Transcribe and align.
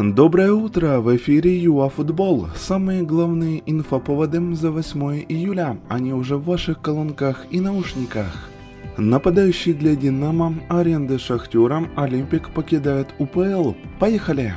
Доброе 0.00 0.52
утро! 0.52 1.00
В 1.00 1.16
эфире 1.16 1.60
ЮАФутбол. 1.64 2.50
Самые 2.54 3.02
главные 3.02 3.64
инфоповоды 3.66 4.54
за 4.54 4.70
8 4.70 5.24
июля. 5.28 5.76
Они 5.88 6.12
уже 6.12 6.36
в 6.36 6.44
ваших 6.44 6.80
колонках 6.80 7.46
и 7.50 7.60
наушниках. 7.60 8.48
Нападающий 8.96 9.72
для 9.72 9.96
Динамо, 9.96 10.54
аренды 10.68 11.18
Шахтера, 11.18 11.88
Олимпик 11.96 12.50
покидает 12.50 13.08
УПЛ. 13.18 13.72
Поехали! 13.98 14.54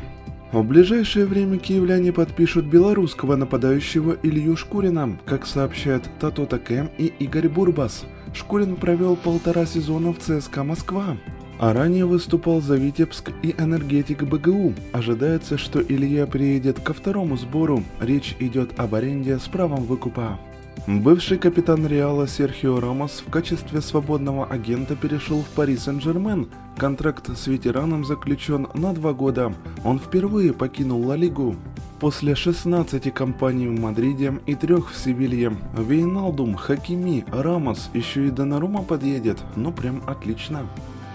В 0.52 0.64
ближайшее 0.64 1.26
время 1.26 1.58
киевляне 1.58 2.14
подпишут 2.14 2.66
белорусского 2.66 3.36
нападающего 3.36 4.18
Илью 4.22 4.56
Шкурина, 4.56 5.18
как 5.26 5.48
сообщают 5.48 6.08
Тато 6.20 6.46
Таке 6.46 6.92
и 7.00 7.08
Игорь 7.18 7.50
Бурбас. 7.50 8.06
Шкурин 8.32 8.76
провел 8.76 9.16
полтора 9.16 9.66
сезона 9.66 10.14
в 10.14 10.20
ЦСКА 10.20 10.64
Москва 10.64 11.18
а 11.62 11.74
ранее 11.74 12.06
выступал 12.06 12.60
за 12.60 12.76
Витебск 12.76 13.32
и 13.44 13.54
энергетик 13.56 14.24
БГУ. 14.24 14.74
Ожидается, 14.94 15.60
что 15.60 15.80
Илья 15.80 16.26
приедет 16.26 16.80
ко 16.80 16.92
второму 16.92 17.38
сбору. 17.38 17.84
Речь 18.00 18.36
идет 18.40 18.80
об 18.80 18.96
аренде 18.96 19.38
с 19.38 19.48
правом 19.48 19.84
выкупа. 19.84 20.40
Бывший 20.88 21.38
капитан 21.38 21.86
Реала 21.86 22.28
Серхио 22.28 22.80
Рамос 22.80 23.24
в 23.26 23.30
качестве 23.30 23.82
свободного 23.82 24.48
агента 24.48 24.96
перешел 24.96 25.44
в 25.44 25.50
Пари 25.50 25.78
Сен-Жермен. 25.78 26.50
Контракт 26.78 27.30
с 27.38 27.46
ветераном 27.46 28.06
заключен 28.06 28.68
на 28.74 28.92
два 28.94 29.14
года. 29.14 29.54
Он 29.84 30.00
впервые 30.00 30.54
покинул 30.54 31.06
Ла 31.06 31.16
Лигу. 31.16 31.56
После 32.00 32.34
16 32.34 33.14
кампаний 33.14 33.68
в 33.68 33.80
Мадриде 33.80 34.34
и 34.48 34.56
трех 34.56 34.90
в 34.90 34.98
Севилье, 34.98 35.56
Вейналдум, 35.78 36.56
Хакими, 36.56 37.24
Рамос, 37.32 37.92
еще 37.94 38.26
и 38.26 38.32
Донарума 38.32 38.82
подъедет. 38.82 39.38
Ну 39.56 39.72
прям 39.72 40.02
отлично. 40.08 40.66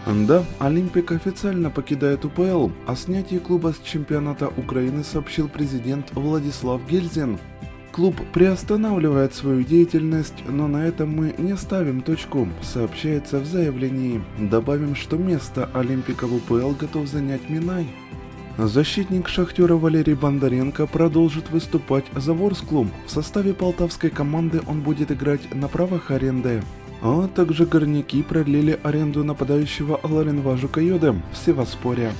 Да, 0.06 0.45
Олимпик 0.60 1.10
официально 1.10 1.69
покидает 1.69 2.24
УПЛ. 2.24 2.70
О 2.87 2.95
снятии 2.95 3.38
клуба 3.38 3.73
с 3.73 3.84
чемпионата 3.84 4.48
Украины 4.56 5.02
сообщил 5.02 5.48
президент 5.48 6.12
Владислав 6.12 6.80
Гельзин. 6.88 7.38
Клуб 7.90 8.15
приостанавливает 8.32 9.34
свою 9.34 9.65
деятельность, 9.65 10.45
но 10.46 10.68
на 10.68 10.87
этом 10.87 11.10
мы 11.16 11.34
не 11.38 11.57
ставим 11.57 12.02
точку, 12.02 12.46
сообщается 12.62 13.40
в 13.40 13.46
заявлении. 13.46 14.23
Добавим, 14.38 14.95
что 14.95 15.16
место 15.16 15.68
Олимпика 15.74 16.27
в 16.27 16.34
УПЛ 16.37 16.73
готов 16.79 17.09
занять 17.09 17.49
Минай. 17.49 17.88
Защитник 18.59 19.29
Шахтера 19.29 19.74
Валерий 19.74 20.15
Бондаренко 20.15 20.87
продолжит 20.87 21.51
выступать 21.51 22.04
за 22.15 22.32
Ворсклум. 22.32 22.90
В 23.07 23.10
составе 23.10 23.54
полтавской 23.54 24.10
команды 24.10 24.60
он 24.66 24.82
будет 24.82 25.10
играть 25.10 25.52
на 25.54 25.66
правах 25.66 26.10
аренды. 26.10 26.62
А 27.09 27.29
также 27.29 27.66
горняки 27.66 28.21
продлили 28.24 28.80
аренду 28.82 29.23
нападающего 29.23 30.01
Оларенважу 30.02 30.57
Кайоде 30.57 31.12
в 31.12 31.37
Сивасспоре. 31.37 32.10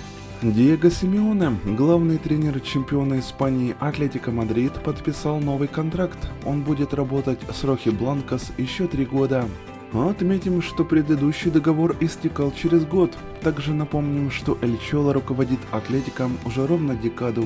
Диего 0.43 0.93
Симеоне, 0.93 1.59
главный 1.65 2.19
тренер 2.19 2.61
чемпиона 2.61 3.19
Испании 3.19 3.75
Атлетика 3.81 4.31
Мадрид, 4.31 4.75
подписал 4.85 5.41
новый 5.41 5.67
контракт. 5.67 6.31
Он 6.45 6.63
будет 6.63 6.95
работать 6.95 7.41
с 7.53 7.65
Рохибланкос 7.65 8.53
еще 8.59 8.87
три 8.87 9.05
года. 9.05 9.49
Отметим, 9.93 10.63
что 10.63 10.85
предыдущий 10.85 11.51
договор 11.51 11.97
истекал 11.99 12.53
через 12.53 12.85
год. 12.85 13.13
Также 13.43 13.75
напомним, 13.75 14.31
что 14.31 14.57
Эль 14.63 14.79
Чоло 14.79 15.13
руководит 15.13 15.59
Атлетиком 15.73 16.39
уже 16.45 16.65
ровно 16.65 16.95
декаду. 16.95 17.45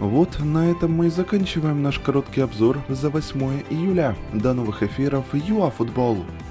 Вот 0.00 0.38
на 0.40 0.70
этом 0.70 0.92
мы 0.92 1.06
и 1.06 1.10
заканчиваем 1.10 1.82
наш 1.82 1.98
короткий 1.98 2.42
обзор 2.42 2.76
за 2.90 3.08
8 3.08 3.62
июля. 3.70 4.14
До 4.34 4.52
новых 4.52 4.82
эфиров 4.82 5.24
ЮАФутбол! 5.32 6.16
Футбол! 6.16 6.43